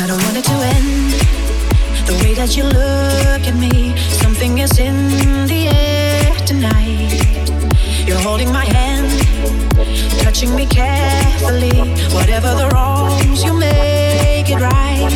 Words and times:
I 0.00 0.06
don't 0.06 0.22
want 0.24 0.36
it 0.38 0.44
to 0.44 0.56
end. 0.76 1.12
The 2.08 2.16
way 2.24 2.32
that 2.32 2.56
you 2.56 2.64
look 2.64 3.42
at 3.44 3.54
me, 3.54 3.94
something 4.16 4.56
is 4.56 4.78
in 4.78 5.46
the 5.46 5.68
air 5.68 6.32
tonight. 6.46 7.12
You're 8.08 8.24
holding 8.24 8.50
my 8.50 8.64
hand, 8.64 9.12
touching 10.24 10.56
me 10.56 10.64
carefully. 10.64 11.76
Whatever 12.16 12.48
the 12.56 12.70
wrongs, 12.72 13.44
you 13.44 13.52
make 13.52 14.48
it 14.48 14.56
right. 14.56 15.12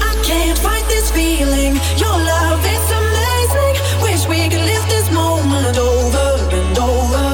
I 0.00 0.12
can't 0.24 0.58
fight 0.58 0.86
this 0.88 1.10
feeling. 1.12 1.76
Your 2.00 2.16
love 2.32 2.64
is 2.64 2.86
amazing. 2.88 3.74
Wish 4.00 4.24
we 4.32 4.48
could 4.48 4.64
live 4.64 4.84
this 4.88 5.12
moment 5.12 5.76
over 5.76 6.40
and 6.56 6.78
over. 6.78 7.28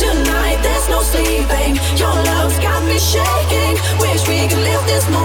Tonight 0.00 0.64
there's 0.64 0.88
no 0.88 1.02
sleeping. 1.02 1.76
Your 2.00 2.16
love's 2.32 2.58
got 2.58 2.80
me 2.88 2.98
shaking 2.98 3.43
is 4.94 5.08
more. 5.08 5.23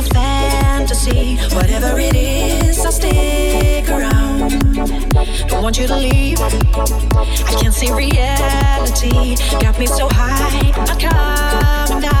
A 0.00 0.14
fantasy? 0.14 1.36
Whatever 1.54 1.98
it 1.98 2.14
is, 2.14 2.78
I'll 2.84 2.92
stick 2.92 3.88
around. 3.88 4.74
Don't 5.48 5.62
want 5.62 5.78
you 5.78 5.86
to 5.86 5.96
leave. 5.96 6.40
I 6.40 7.54
can't 7.60 7.74
see 7.74 7.92
reality. 7.92 9.36
Got 9.60 9.78
me 9.78 9.86
so 9.86 10.08
high, 10.10 10.70
not 10.86 11.00
coming 11.00 12.00
down. 12.02 12.20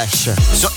Flash. 0.00 0.34
So 0.56 0.69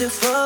to 0.00 0.08
fuck. 0.08 0.39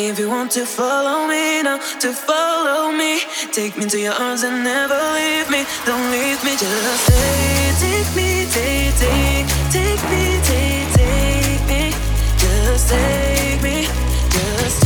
me 0.00 0.08
if 0.08 0.18
you 0.18 0.28
want 0.28 0.50
to 0.52 0.64
follow 0.64 1.26
me 1.26 1.62
now, 1.62 1.78
to 2.00 2.12
follow 2.12 2.92
me. 2.92 3.20
Take 3.52 3.76
me 3.76 3.84
to 3.86 3.98
your 3.98 4.14
arms 4.14 4.42
and 4.42 4.64
never 4.64 5.00
leave 5.18 5.48
me. 5.50 5.62
Don't 5.84 6.10
leave 6.10 6.40
me, 6.44 6.52
just 6.62 7.04
stay. 7.04 7.72
Take 7.84 8.10
me, 8.18 8.30
take, 8.56 8.94
take, 9.02 9.46
take 9.76 10.02
me, 10.12 10.24
take, 10.50 10.88
take 11.00 11.62
me. 11.70 11.82
Just 12.42 12.88
take 12.90 13.62
me, 13.62 13.76
just. 14.34 14.79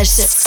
Yes. 0.00 0.18
yes. 0.18 0.39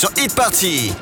sur 0.00 0.10
Hit 0.16 0.34
Party. 0.34 0.92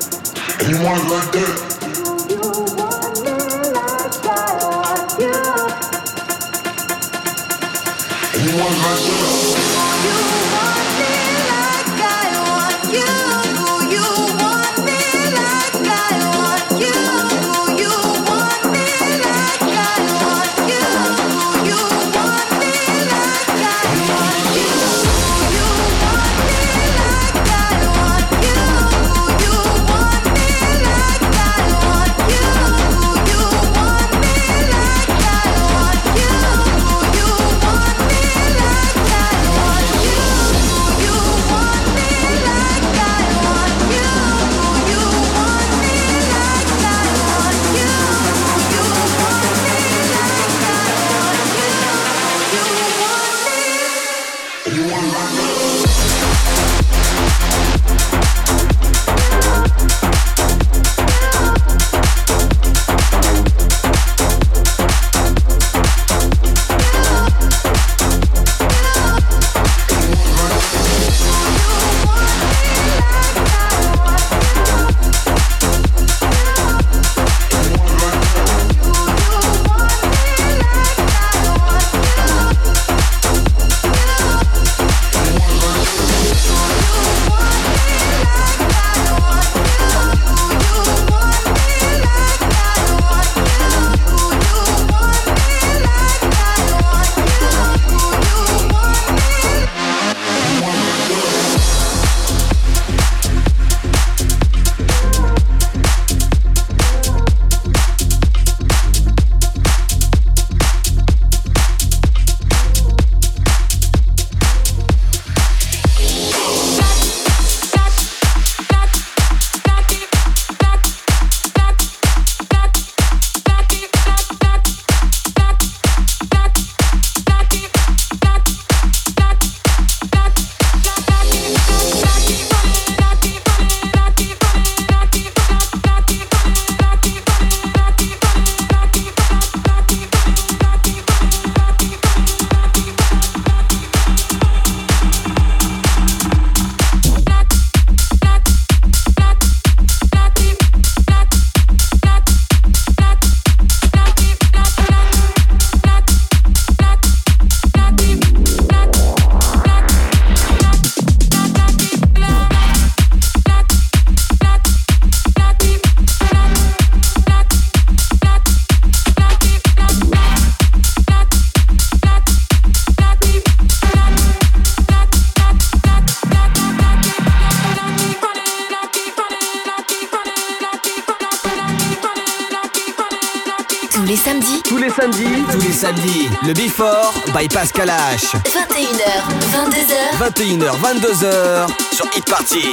fort 186.79 187.33
by 187.33 187.45
Pascal 187.47 187.89
H. 187.89 188.31
21h, 188.45 189.27
22h. 189.51 190.15
21h, 190.17 190.71
22h 190.79 191.67
sur 191.93 192.05
Hit 192.15 192.25
Party. 192.25 192.71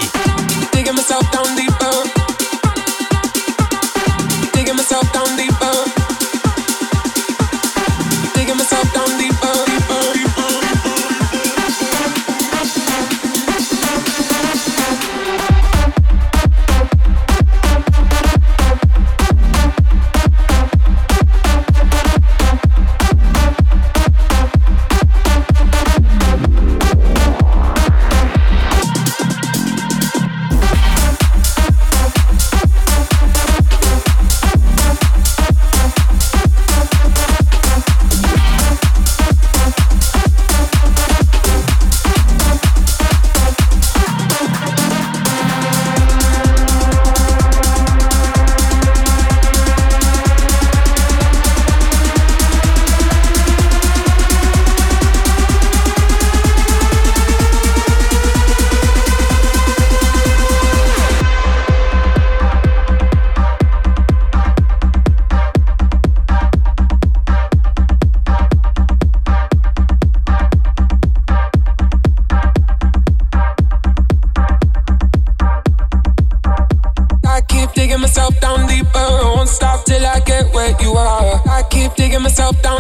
yourself 82.39 82.61
down. 82.61 82.76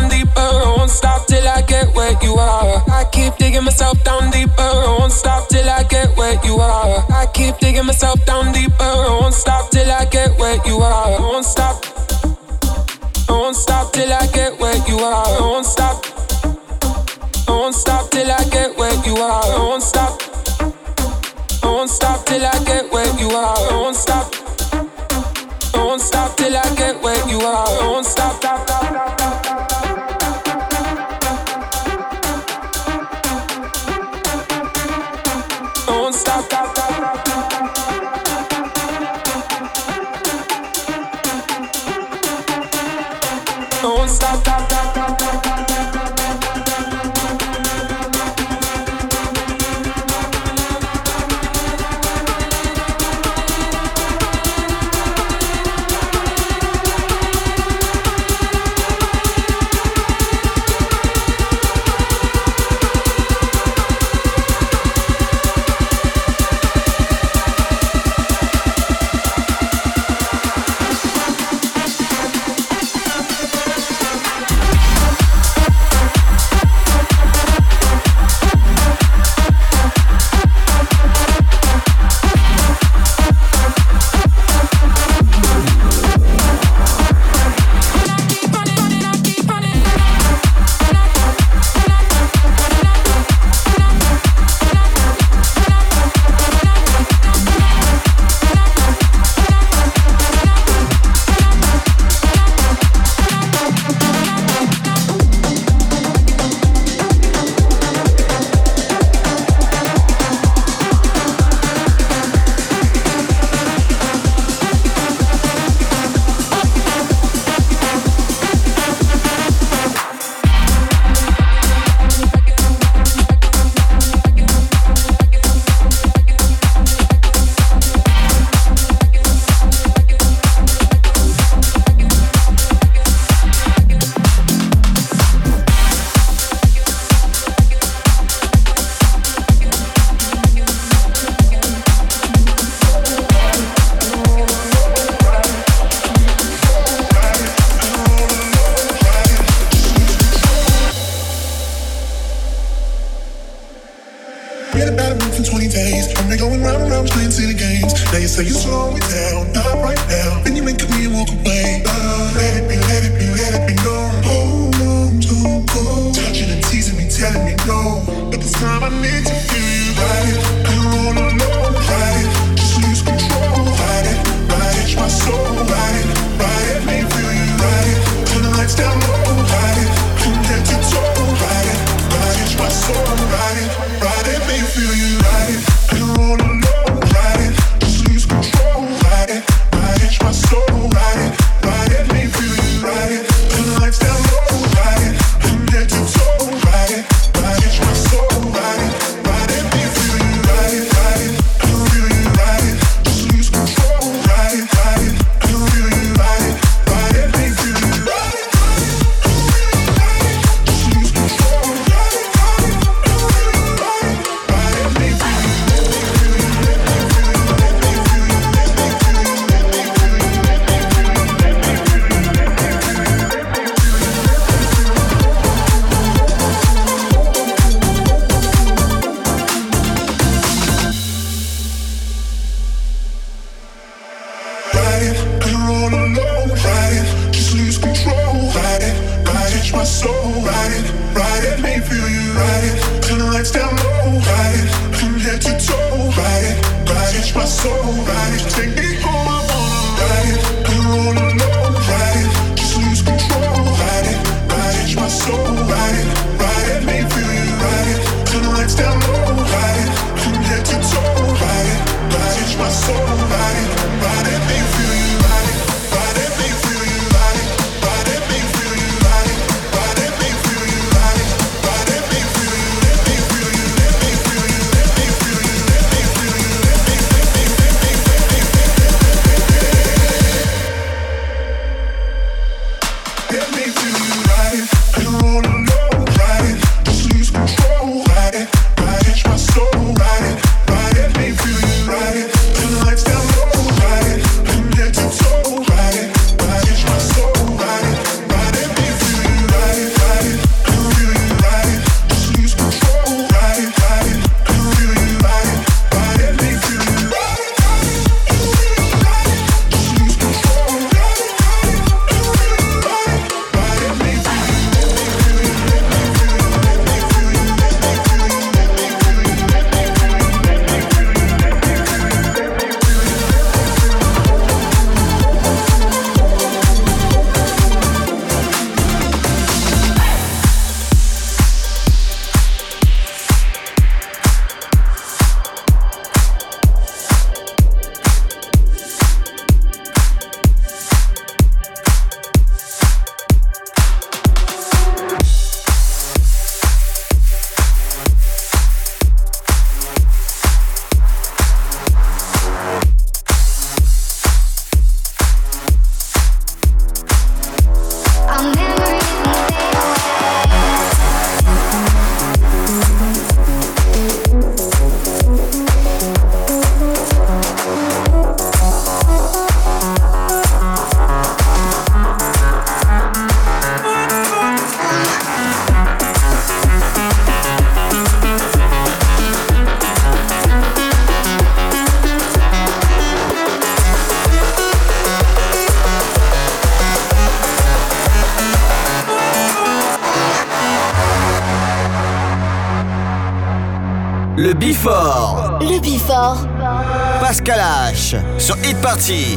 Sur 398.46 398.56
Hit 398.62 398.80
Party. 398.80 399.36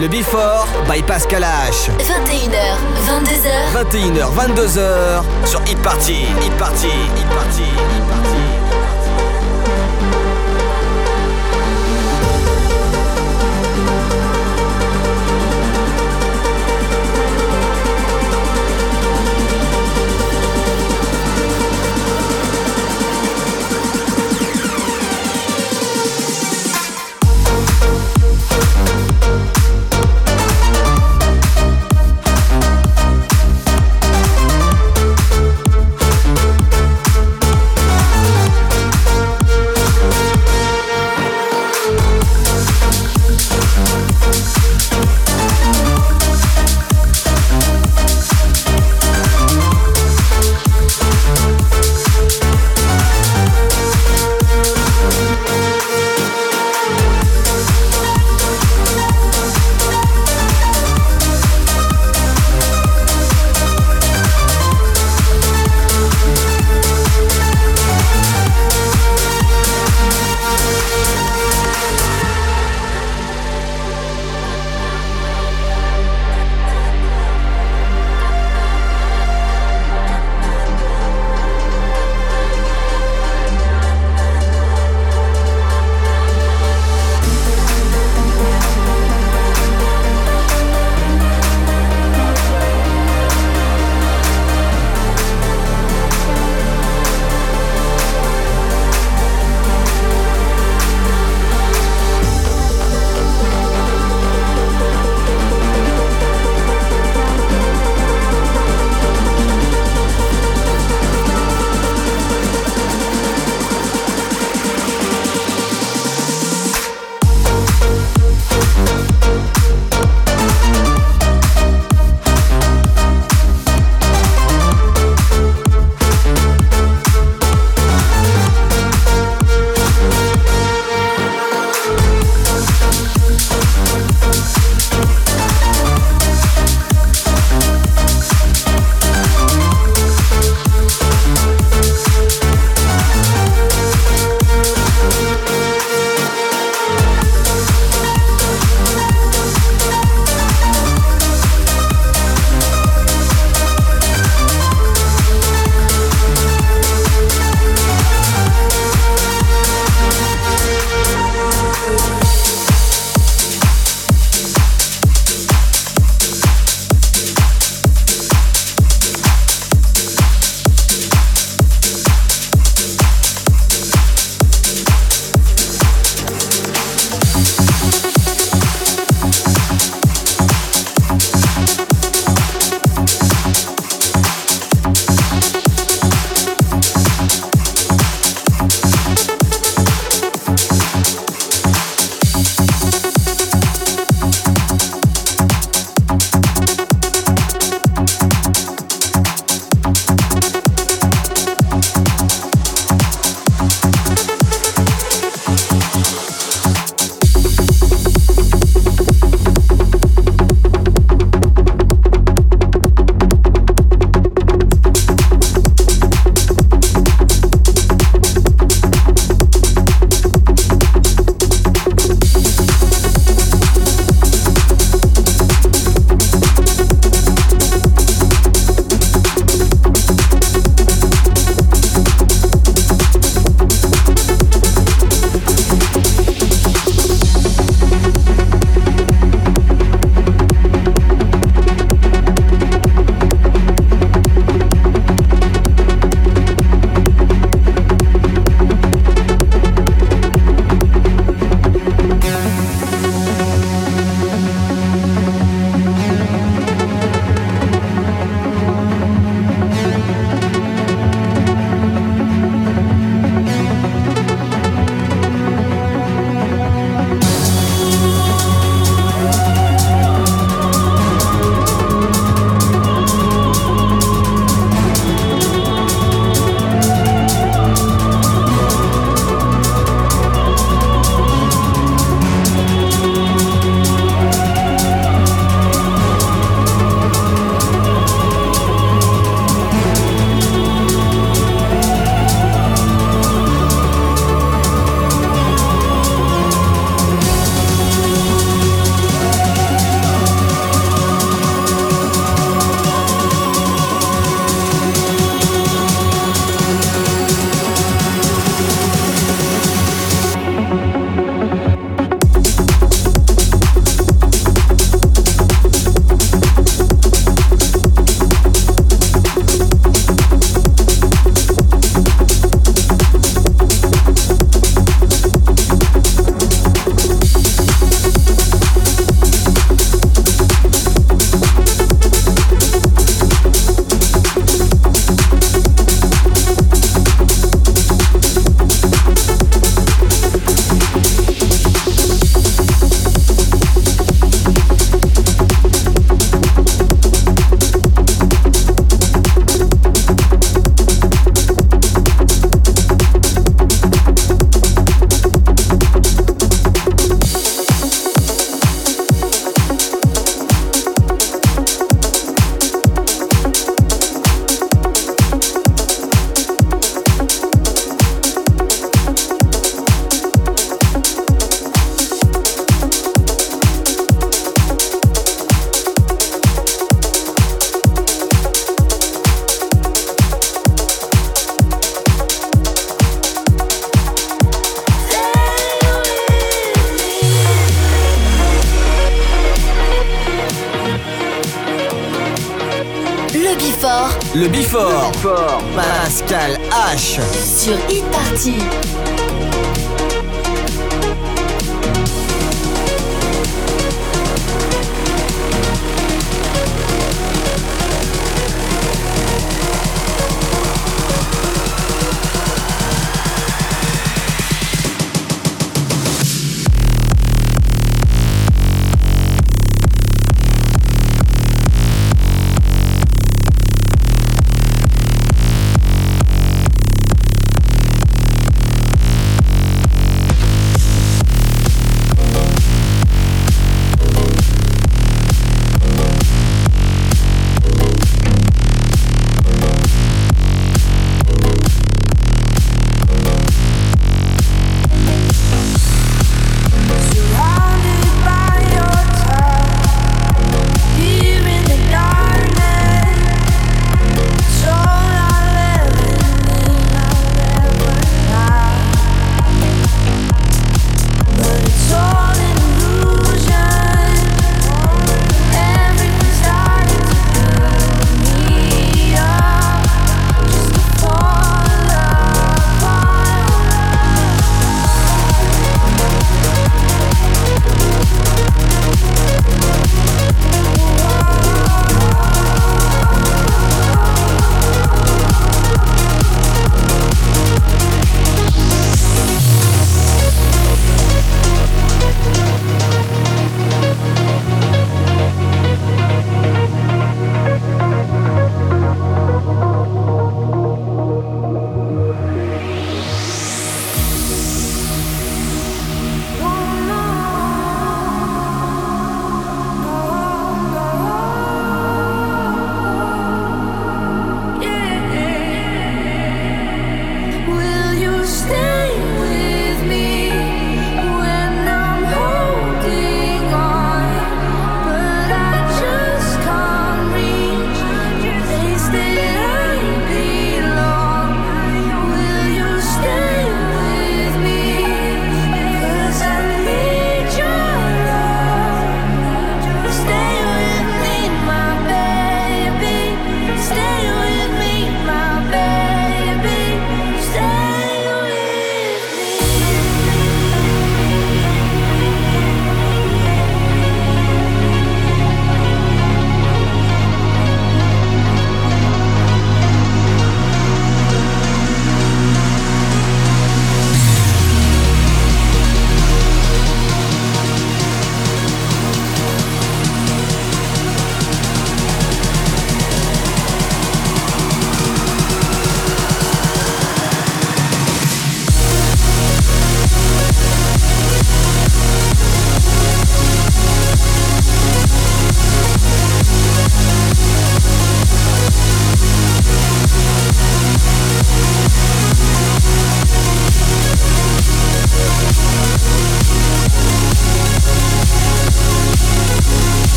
Le 0.00 0.08
Before 0.08 0.66
by 0.86 1.02
Pascal 1.02 1.42
H. 1.42 1.90
21h, 1.98 2.76
22h. 3.06 3.50
21h, 3.72 4.28
22h 4.34 5.22
sur 5.46 5.60
Hit 5.66 5.78
Party. 5.82 6.26
Hit 6.42 6.52
Party. 6.56 6.88
Hit 6.88 7.26
Party. 7.28 7.62
Hit 7.62 8.04
Party. 8.08 8.87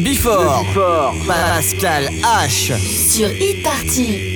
Bifort. 0.00 0.64
Pascal 1.26 2.08
H. 2.22 2.72
Sur 3.08 3.30
e-party. 3.30 4.29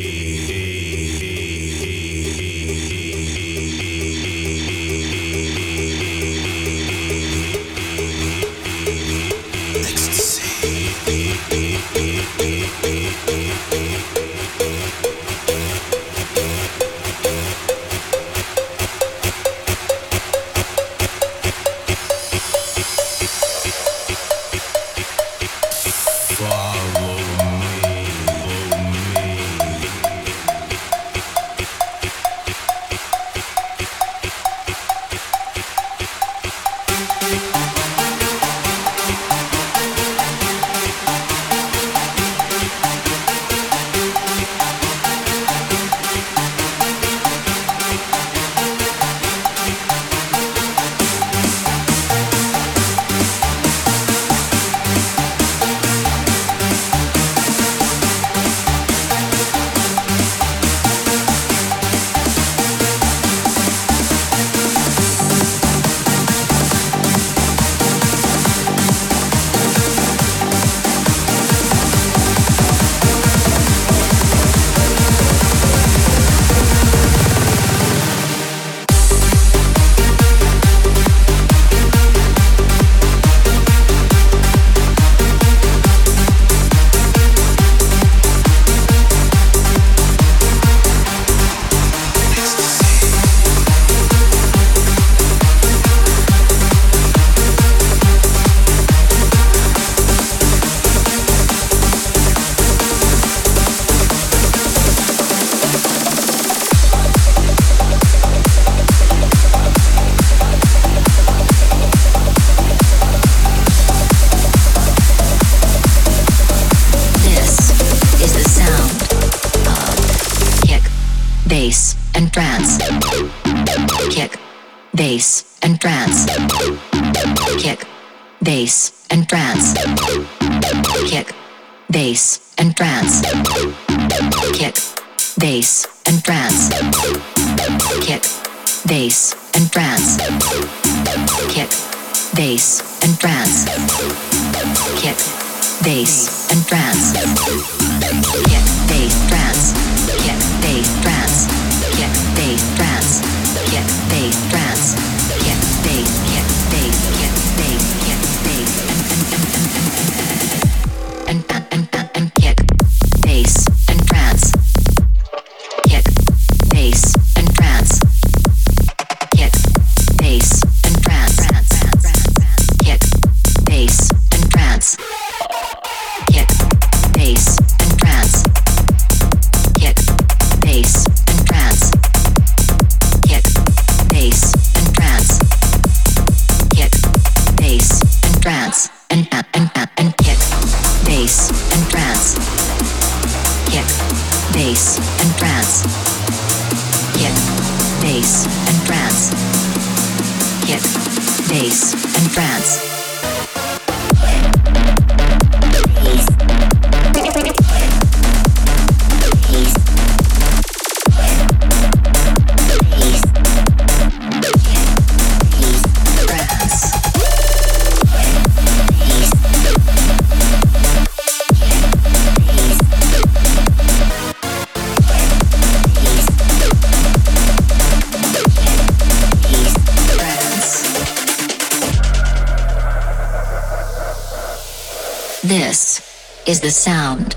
The 236.64 236.70
sound 236.70 237.33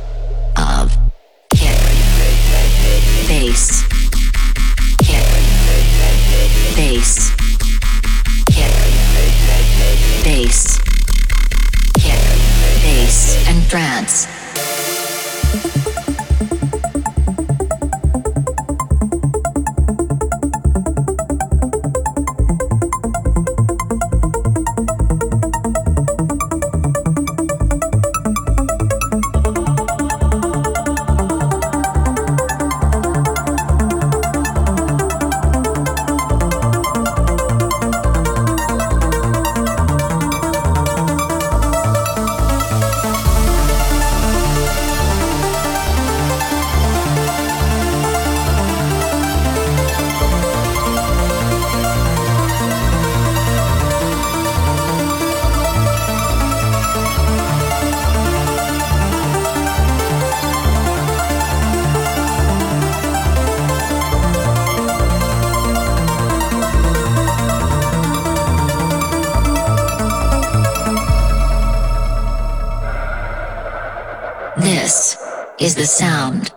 the 75.78 75.86
sound 75.86 76.57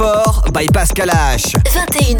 fort 0.00 0.50
by 0.52 0.66
Pascal 0.68 1.10
H. 1.10 1.52
21 1.52 2.19